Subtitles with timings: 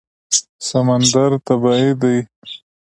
[0.67, 2.17] سمندر طبیعي دی.